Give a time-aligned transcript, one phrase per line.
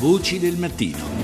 [0.00, 1.20] Voci del mattino.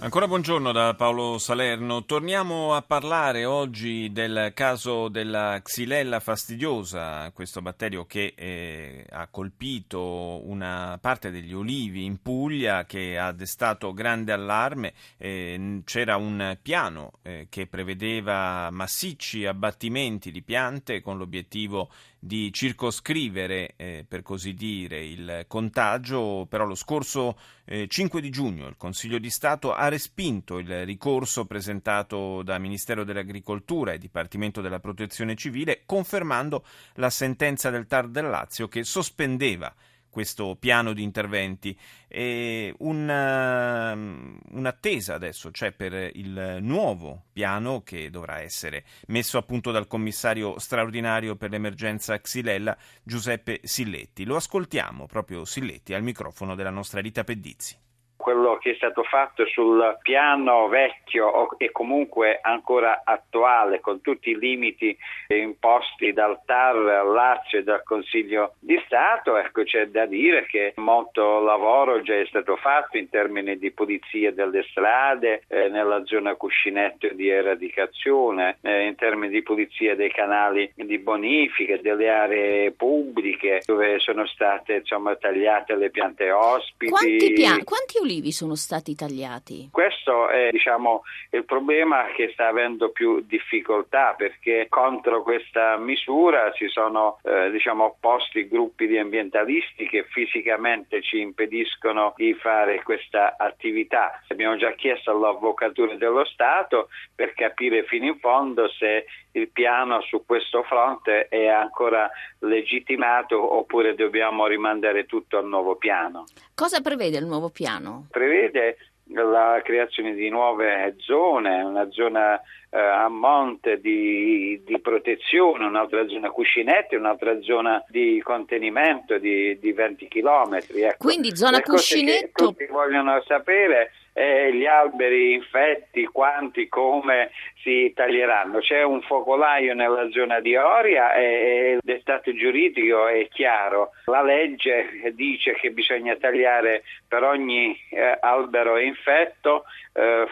[0.00, 2.06] Ancora buongiorno da Paolo Salerno.
[2.06, 10.48] Torniamo a parlare oggi del caso della xylella fastidiosa, questo batterio che eh, ha colpito
[10.48, 14.94] una parte degli olivi in Puglia che ha destato grande allarme.
[15.18, 23.74] Eh, c'era un piano eh, che prevedeva massicci abbattimenti di piante con l'obiettivo di circoscrivere,
[23.76, 29.28] eh, per così dire, il contagio, però lo scorso 5 di giugno il Consiglio di
[29.28, 36.64] Stato ha respinto il ricorso presentato da Ministero dell'Agricoltura e Dipartimento della Protezione Civile, confermando
[36.94, 39.74] la sentenza del TAR del Lazio che sospendeva
[40.10, 41.78] questo piano di interventi.
[42.06, 49.70] E una, un'attesa adesso c'è per il nuovo piano che dovrà essere messo a punto
[49.70, 54.24] dal commissario straordinario per l'emergenza Xylella Giuseppe Silletti.
[54.24, 57.86] Lo ascoltiamo proprio Silletti al microfono della nostra Rita Pedizzi
[58.28, 64.38] quello che è stato fatto sul piano vecchio e comunque ancora attuale, con tutti i
[64.38, 64.94] limiti
[65.28, 70.74] imposti dal TAR, al Lazio e dal Consiglio di Stato, ecco c'è da dire che
[70.76, 76.34] molto lavoro già è stato fatto in termini di pulizia delle strade, eh, nella zona
[76.34, 83.62] cuscinetto di eradicazione, eh, in termini di pulizia dei canali di bonifica, delle aree pubbliche
[83.64, 86.90] dove sono state insomma, tagliate le piante ospiti.
[86.90, 88.17] Quanti, pian- quanti ulivi?
[88.18, 89.68] Motivi sono stati tagliati?
[89.72, 96.66] Questo è diciamo, il problema che sta avendo più difficoltà perché contro questa misura si
[96.68, 104.22] sono eh, diciamo, opposti gruppi di ambientalisti che fisicamente ci impediscono di fare questa attività.
[104.28, 110.24] Abbiamo già chiesto all'Avvocatura dello Stato per capire fino in fondo se il piano su
[110.26, 112.10] questo fronte è ancora
[112.40, 116.24] legittimato oppure dobbiamo rimandare tutto al nuovo piano.
[116.54, 118.07] Cosa prevede il nuovo piano?
[118.10, 118.76] Prevede
[119.14, 126.30] la creazione di nuove zone, una zona eh, a monte di, di, protezione, un'altra zona
[126.30, 130.58] cuscinetti, un'altra zona di contenimento di, di 20 km.
[130.74, 132.48] Ecco, Quindi zona cuscinetto.
[132.48, 137.30] Tutti vogliono sapere eh, gli alberi infetti, quanti, come
[137.62, 138.58] si taglieranno.
[138.58, 143.90] C'è un focolaio nella zona di Oria e, il dettato giuridico è chiaro.
[144.06, 149.64] La legge dice che bisogna tagliare per ogni eh, albero infetto,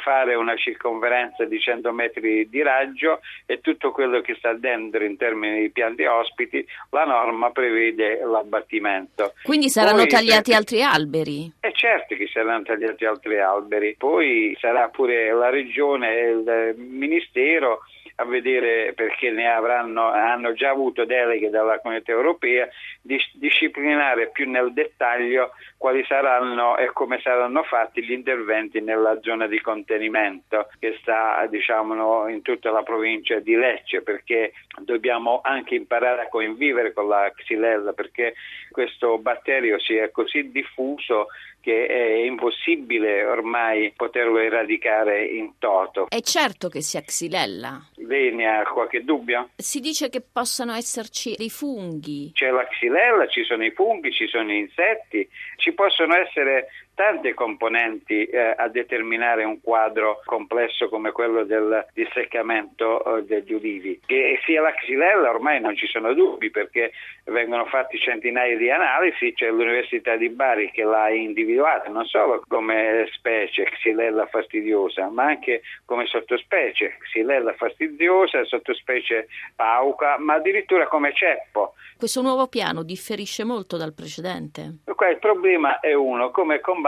[0.03, 5.17] fare una circonferenza di 100 metri di raggio e tutto quello che sta dentro in
[5.17, 9.35] termini di piante ospiti, la norma prevede l'abbattimento.
[9.43, 11.53] Quindi saranno Poi, tagliati altri alberi?
[11.59, 13.97] È certo che saranno tagliati altri alberi.
[13.99, 17.81] Poi sarà pure la regione e il Ministero
[18.17, 22.69] a vedere perché ne avranno, hanno già avuto deleghe dalla Comunità Europea,
[23.03, 29.47] di disciplinare più nel dettaglio quali saranno e come saranno fatti gli interventi nella zona
[29.47, 36.23] di contenimento che sta diciamo, in tutta la provincia di Lecce perché dobbiamo anche imparare
[36.23, 38.35] a convivere con la xylella perché
[38.71, 41.29] questo batterio si è così diffuso
[41.67, 46.07] che è impossibile ormai poterlo eradicare in toto.
[46.09, 47.91] È certo che sia xylella.
[47.97, 49.49] Lei ne ha qualche dubbio?
[49.57, 52.31] Si dice che possano esserci dei funghi.
[52.33, 57.35] C'è la xylella, ci sono i funghi, ci sono gli insetti, ci possono essere tante
[57.35, 64.01] componenti eh, a determinare un quadro complesso come quello del disseccamento eh, degli ulivi.
[64.05, 66.93] Che sia la xylella ormai non ci sono dubbi perché
[67.25, 73.07] vengono fatti centinaia di analisi, c'è l'Università di Bari che l'ha individuata non solo come
[73.13, 81.75] specie xylella fastidiosa ma anche come sottospecie xylella fastidiosa, sottospecie pauca ma addirittura come ceppo.
[81.99, 84.79] Questo nuovo piano differisce molto dal precedente?
[84.87, 86.86] Il problema è uno, come combattere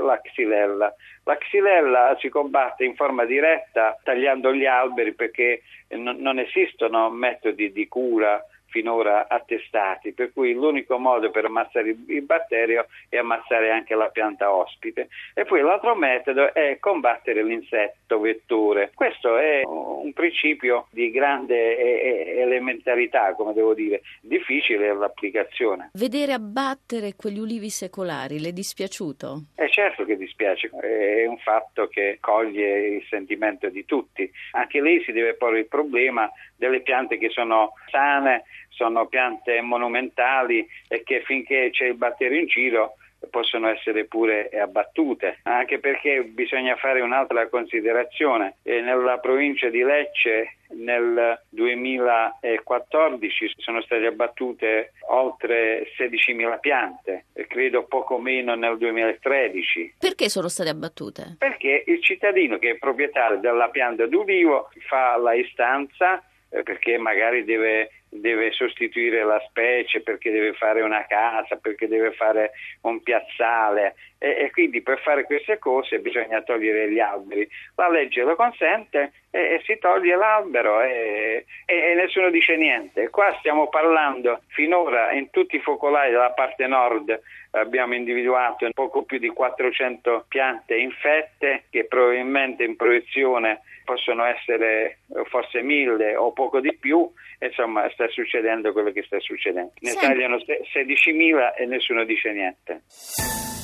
[0.00, 0.94] la xylella.
[1.24, 7.88] La xylella si combatte in forma diretta tagliando gli alberi perché non esistono metodi di
[7.88, 14.08] cura finora attestati, per cui l'unico modo per ammazzare il batterio è ammazzare anche la
[14.08, 15.08] pianta ospite.
[15.34, 18.90] E poi l'altro metodo è combattere l'insetto vettore.
[18.94, 25.90] Questo è un principio di grande elementarità, come devo dire, difficile l'applicazione.
[25.92, 29.44] Vedere abbattere quegli ulivi secolari le è dispiaciuto?
[29.54, 34.30] È certo che dispiace, è un fatto che coglie il sentimento di tutti.
[34.52, 40.66] Anche lì si deve porre il problema delle piante che sono sane, sono piante monumentali
[40.88, 42.94] e che finché c'è il batterio in giro
[43.28, 48.54] possono essere pure abbattute, anche perché bisogna fare un'altra considerazione.
[48.62, 58.54] Nella provincia di Lecce nel 2014 sono state abbattute oltre 16.000 piante credo poco meno
[58.54, 59.96] nel 2013.
[59.98, 61.34] Perché sono state abbattute?
[61.36, 67.44] Perché il cittadino che è proprietario della pianta d'ulivo fa la istanza eh, perché magari
[67.44, 72.50] deve deve sostituire la specie perché deve fare una casa, perché deve fare
[72.82, 77.48] un piazzale e, e, quindi per fare queste cose bisogna togliere gli alberi.
[77.76, 83.08] La legge lo consente e, e si toglie l'albero e, e, nessuno dice niente.
[83.08, 87.18] Qua stiamo parlando finora in tutti i focolai della parte nord
[87.52, 95.62] abbiamo individuato poco più di 400 piante infette che probabilmente in proiezione possono essere forse
[95.62, 99.72] mille o poco di più, insomma sta succedendo quello che sta succedendo.
[99.80, 99.98] Ne sì.
[99.98, 102.82] tagliano 16.000 e nessuno dice niente.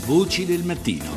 [0.07, 1.11] Voci del mattino.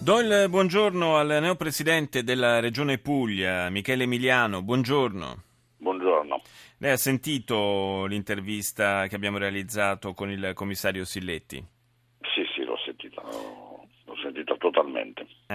[0.00, 4.62] Do il buongiorno al neopresidente della Regione Puglia, Michele Emiliano.
[4.62, 5.42] Buongiorno.
[5.78, 6.42] Buongiorno.
[6.78, 11.75] Lei ha sentito l'intervista che abbiamo realizzato con il commissario Silletti?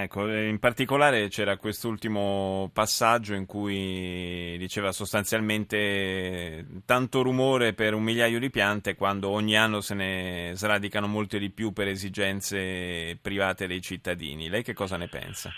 [0.03, 8.39] Ecco, in particolare c'era quest'ultimo passaggio in cui diceva sostanzialmente tanto rumore per un migliaio
[8.39, 13.79] di piante quando ogni anno se ne sradicano molte di più per esigenze private dei
[13.79, 14.49] cittadini.
[14.49, 15.51] Lei che cosa ne pensa?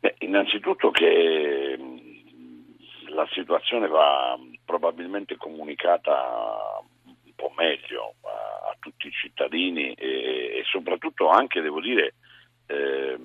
[0.00, 1.78] Beh, innanzitutto che
[3.06, 11.28] la situazione va probabilmente comunicata un po' meglio a, tutti i cittadini e, e, soprattutto
[11.28, 12.14] anche, devo dire,
[12.66, 13.16] eh,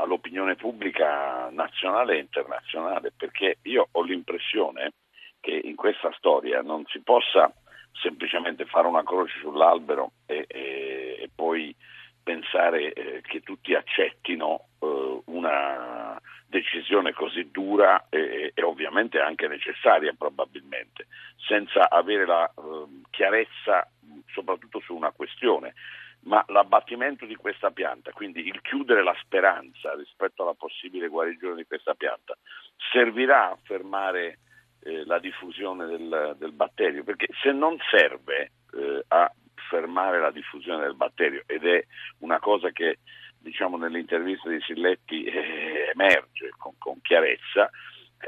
[0.00, 4.92] all'opinione pubblica nazionale e internazionale, perché io ho l'impressione
[5.40, 7.52] che in questa storia non si possa
[7.92, 11.74] semplicemente fare una croce sull'albero e, e, e poi
[12.22, 20.12] pensare eh, che tutti accettino eh, una decisione così dura e, e, ovviamente anche necessaria
[20.16, 21.06] probabilmente,
[21.36, 23.88] senza avere la eh, chiarezza
[24.32, 25.74] soprattutto su una questione
[26.30, 31.66] ma l'abbattimento di questa pianta, quindi il chiudere la speranza rispetto alla possibile guarigione di
[31.66, 32.38] questa pianta,
[32.92, 34.38] servirà a fermare
[34.84, 39.28] eh, la diffusione del, del, batterio, perché se non serve eh, a
[39.68, 41.84] fermare la diffusione del batterio ed è
[42.18, 42.98] una cosa che
[43.36, 47.68] diciamo nell'intervista di Silletti eh, emerge con, con chiarezza,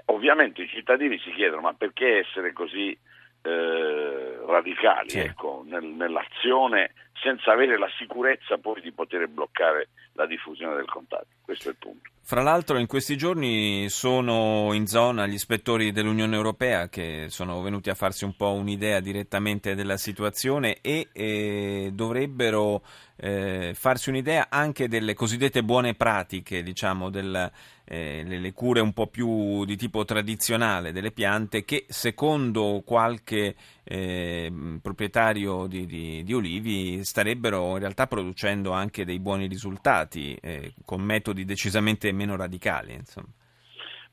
[0.06, 2.98] ovviamente i cittadini si chiedono ma perché essere così
[3.42, 5.18] eh, radicali sì.
[5.20, 11.26] ecco, nel, nell'azione senza avere la sicurezza poi di poter bloccare la diffusione del contagio.
[11.42, 12.10] Questo è il punto.
[12.24, 17.90] Fra l'altro in questi giorni sono in zona gli ispettori dell'Unione Europea che sono venuti
[17.90, 22.82] a farsi un po' un'idea direttamente della situazione e eh, dovrebbero
[23.16, 27.50] eh, farsi un'idea anche delle cosiddette buone pratiche, diciamo, del,
[27.84, 34.50] eh, cure un po' più di tipo tradizionale delle piante che secondo qualche eh,
[34.80, 41.00] proprietario di, di, di, olivi starebbero in realtà producendo anche dei buoni risultati eh, con
[41.02, 42.94] metodi decisamente meno radicali.
[42.94, 43.28] Insomma.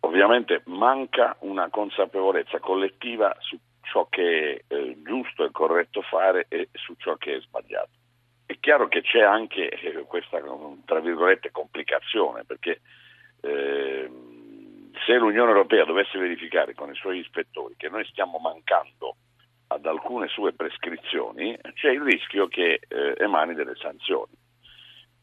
[0.01, 6.69] Ovviamente manca una consapevolezza collettiva su ciò che è eh, giusto e corretto fare e
[6.73, 7.89] su ciò che è sbagliato.
[8.45, 10.41] È chiaro che c'è anche eh, questa,
[10.85, 12.81] tra virgolette, complicazione, perché
[13.41, 14.09] eh,
[15.05, 19.15] se l'Unione Europea dovesse verificare con i suoi ispettori che noi stiamo mancando
[19.71, 24.33] ad alcune sue prescrizioni, c'è il rischio che eh, emani delle sanzioni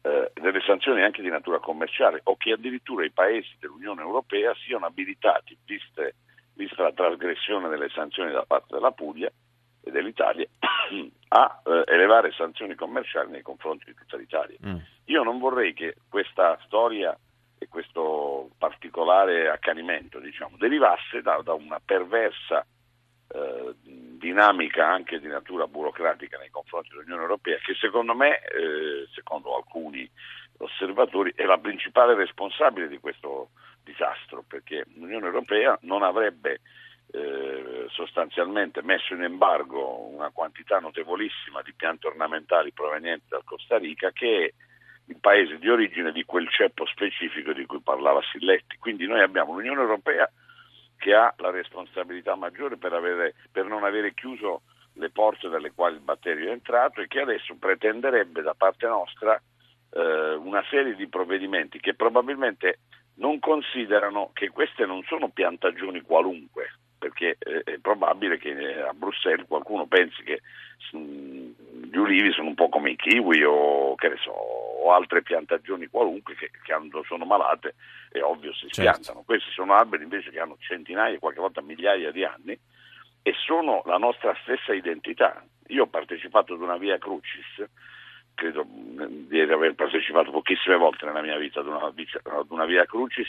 [0.07, 4.85] eh, delle sanzioni anche di natura commerciale o che addirittura i paesi dell'Unione Europea siano
[4.85, 6.15] abilitati, viste,
[6.53, 9.29] vista la trasgressione delle sanzioni da parte della Puglia
[9.83, 10.47] e dell'Italia,
[11.29, 14.57] a eh, elevare sanzioni commerciali nei confronti di tutta l'Italia.
[14.65, 14.77] Mm.
[15.05, 17.17] Io non vorrei che questa storia
[17.59, 22.65] e questo particolare accanimento diciamo, derivasse da, da una perversa
[23.29, 23.75] eh,
[24.17, 30.09] dinamica anche di natura burocratica nei confronti dell'Unione Europea che secondo me, eh, secondo alcuni
[30.57, 33.49] osservatori, è la principale responsabile di questo
[33.83, 36.61] disastro perché l'Unione Europea non avrebbe
[37.11, 44.11] eh, sostanzialmente messo in embargo una quantità notevolissima di piante ornamentali provenienti dal Costa Rica
[44.11, 44.53] che è
[45.09, 48.75] il paese di origine di quel ceppo specifico di cui parlava Silletti.
[48.77, 50.29] Quindi noi abbiamo l'Unione Europea
[51.07, 54.63] che ha la responsabilità maggiore per, avere, per non avere chiuso
[54.95, 59.41] le porte dalle quali il batterio è entrato e che adesso pretenderebbe da parte nostra
[59.91, 62.79] eh, una serie di provvedimenti che probabilmente
[63.19, 68.91] non considerano che queste non sono piantagioni qualunque, perché eh, è probabile che eh, a
[68.91, 70.41] Bruxelles qualcuno pensi che
[70.91, 71.51] mh, mm,
[71.89, 74.35] gli ulivi sono un po' come i kiwi o, so,
[74.87, 77.75] o altre piantagioni qualunque che, che hanno, sono malate,
[78.09, 78.81] è ovvio si certo.
[78.81, 79.23] spiantano.
[79.25, 82.57] Questi sono alberi invece che hanno centinaia, qualche volta migliaia di anni
[83.21, 85.43] e sono la nostra stessa identità.
[85.67, 87.65] Io ho partecipato ad una via Crucis
[88.37, 93.27] credo di aver partecipato pochissime volte nella mia vita ad una, ad una via Crucis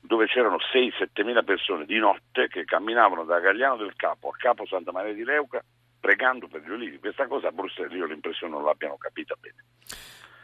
[0.00, 4.66] dove c'erano 6-7 mila persone di notte che camminavano da Gagliano del Capo a Capo
[4.66, 5.62] Santa Maria di Leuca
[6.00, 6.98] pregando per gli olivi.
[6.98, 9.64] Questa cosa a Bruxelles io ho l'impressione non l'abbiano capita bene.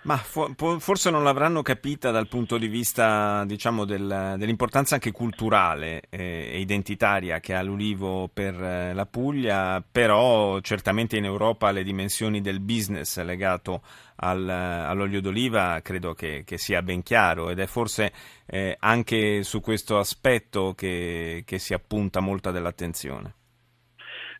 [0.05, 6.51] Ma forse non l'avranno capita dal punto di vista diciamo, del, dell'importanza anche culturale eh,
[6.53, 12.43] e identitaria che ha l'ulivo per eh, la Puglia, però certamente in Europa le dimensioni
[12.43, 13.81] del business legato
[14.17, 18.13] al, all'olio d'oliva credo che, che, sia ben chiaro ed è forse
[18.45, 23.37] eh, anche su questo aspetto che, che si appunta molta dell'attenzione.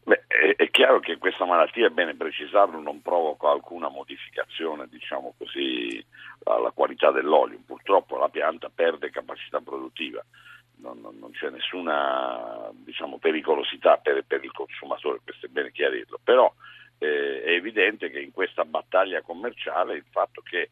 [0.05, 5.35] Beh, è, è, chiaro che questa malattia, è bene precisarlo, non provoca alcuna modificazione, diciamo
[5.39, 6.05] così,
[6.45, 7.59] alla qualità dell'olio.
[7.65, 10.23] Purtroppo la pianta perde capacità produttiva,
[10.77, 16.21] non, non, non c'è nessuna diciamo, pericolosità per, per, il consumatore, questo è bene chiarirlo.
[16.23, 16.53] Però
[16.99, 20.71] eh, è evidente che in questa battaglia commerciale il fatto che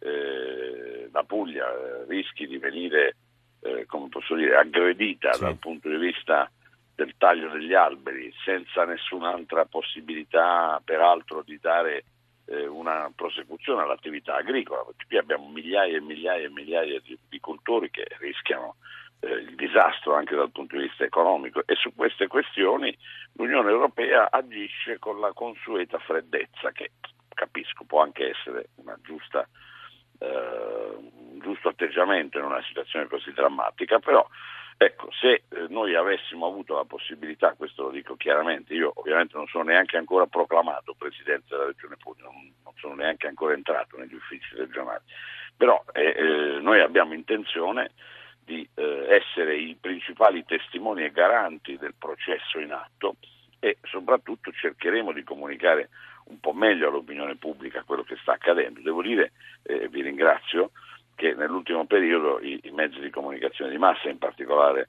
[0.00, 3.14] eh, la Puglia eh, rischi di venire,
[3.60, 5.44] eh, come posso dire, aggredita sì.
[5.44, 6.50] dal punto di vista
[6.94, 12.04] del taglio degli alberi senza nessun'altra possibilità peraltro di dare
[12.46, 17.90] eh, una prosecuzione all'attività agricola, perché qui abbiamo migliaia e migliaia e migliaia di apicoltori
[17.90, 18.76] che rischiano
[19.20, 21.62] eh, il disastro anche dal punto di vista economico.
[21.64, 22.96] E su queste questioni
[23.34, 26.92] l'Unione Europea agisce con la consueta freddezza che
[27.28, 28.68] capisco può anche essere
[29.02, 29.48] giusta,
[30.18, 34.26] eh, un giusto atteggiamento in una situazione così drammatica, però
[34.84, 39.46] Ecco, se eh, noi avessimo avuto la possibilità, questo lo dico chiaramente, io ovviamente non
[39.46, 44.14] sono neanche ancora proclamato Presidente della Regione Puglia, non, non sono neanche ancora entrato negli
[44.14, 45.04] uffici regionali,
[45.56, 47.92] però eh, eh, noi abbiamo intenzione
[48.44, 53.14] di eh, essere i principali testimoni e garanti del processo in atto
[53.60, 55.90] e soprattutto cercheremo di comunicare
[56.24, 58.80] un po' meglio all'opinione pubblica quello che sta accadendo.
[58.80, 59.30] Devo dire,
[59.62, 60.72] eh, vi ringrazio,
[61.22, 64.88] che nell'ultimo periodo i, i, mezzi di comunicazione di massa, in particolare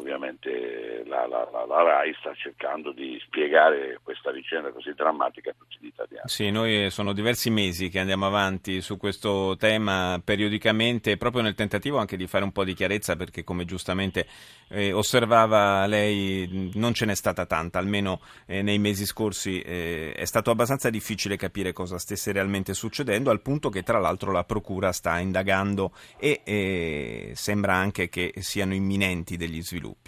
[0.00, 5.54] ovviamente la, la, la, la, RAI, sta cercando di spiegare questa vicenda così drammatica a
[5.56, 6.28] tutti gli italiani.
[6.28, 11.98] Sì, noi sono diversi mesi che andiamo avanti su questo tema periodicamente, proprio nel tentativo
[11.98, 14.26] anche di fare un po' di chiarezza, perché come giustamente
[14.68, 20.24] eh, osservava lei non ce n'è stata tanta, almeno eh, nei mesi scorsi eh, è
[20.24, 24.92] stato abbastanza difficile capire cosa stesse realmente succedendo, al punto che tra l'altro la Procura
[24.92, 29.99] sta indagando e eh, sembra anche che siano imminenti degli sviluppi.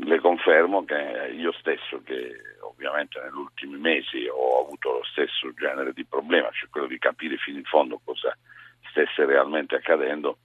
[0.00, 5.92] Le confermo che io stesso, che ovviamente negli ultimi mesi ho avuto lo stesso genere
[5.92, 8.36] di problema, cioè quello di capire fino in fondo cosa
[8.90, 10.38] stesse realmente accadendo,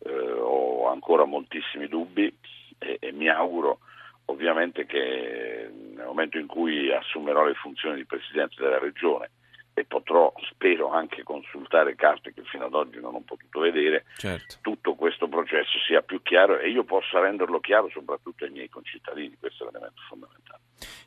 [0.00, 2.34] eh, ho ancora moltissimi dubbi
[2.78, 3.80] e, e mi auguro
[4.26, 9.30] ovviamente che nel momento in cui assumerò le funzioni di Presidente della Regione
[9.78, 14.56] e potrò, spero, anche consultare carte che fino ad oggi non ho potuto vedere, certo.
[14.60, 19.36] tutto questo processo sia più chiaro e io possa renderlo chiaro soprattutto ai miei concittadini,
[19.38, 20.60] questo è l'elemento fondamentale.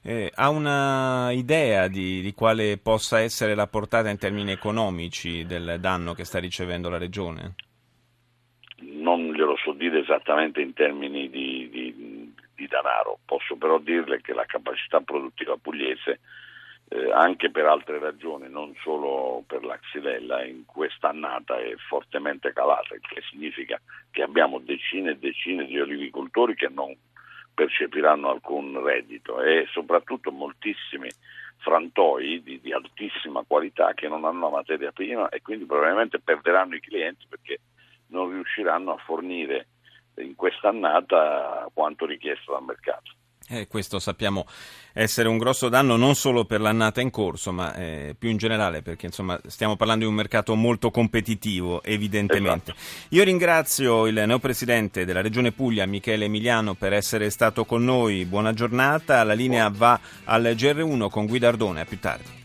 [0.04, 5.78] Eh, ha una idea di, di, quale possa essere la portata in termini economici del
[5.80, 7.56] danno che sta ricevendo la Regione?
[8.80, 14.34] Non glielo so dire esattamente in termini di, di, di denaro, posso però dirle che
[14.34, 16.20] la capacità produttiva pugliese
[16.94, 22.96] eh, anche per altre ragioni, non solo per la xylella, in quest'annata è fortemente calata,
[22.96, 23.80] il che significa
[24.12, 26.94] che abbiamo decine e decine di olivicoltori che non
[27.54, 31.10] percepiranno alcun reddito e soprattutto moltissimi
[31.60, 36.76] frantoi di, di altissima qualità che non hanno la materia prima e quindi probabilmente perderanno
[36.76, 37.60] i clienti perché
[38.08, 39.68] non riusciranno a fornire
[40.18, 43.14] in quest'annata quanto richiesto dal mercato.
[43.54, 44.46] Eh, questo sappiamo
[44.94, 48.82] essere un grosso danno non solo per l'annata in corso, ma eh, più in generale,
[48.82, 52.72] perché insomma stiamo parlando di un mercato molto competitivo, evidentemente.
[52.72, 52.88] Esatto.
[53.10, 58.24] Io ringrazio il neopresidente della Regione Puglia, Michele Emiliano, per essere stato con noi.
[58.24, 59.22] Buona giornata.
[59.24, 61.82] La linea va al GR1 con Guidardone.
[61.82, 62.41] A più tardi.